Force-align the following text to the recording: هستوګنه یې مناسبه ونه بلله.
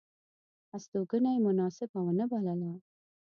هستوګنه 0.71 1.29
یې 1.35 1.43
مناسبه 1.47 1.97
ونه 2.03 2.25
بلله. 2.31 2.71